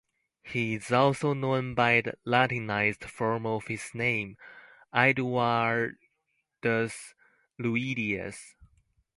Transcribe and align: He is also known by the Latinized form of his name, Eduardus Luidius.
He 0.41 0.73
is 0.73 0.91
also 0.91 1.33
known 1.35 1.75
by 1.75 2.01
the 2.01 2.13
Latinized 2.25 3.03
form 3.03 3.45
of 3.45 3.67
his 3.67 3.93
name, 3.93 4.35
Eduardus 4.91 5.93
Luidius. 7.61 8.55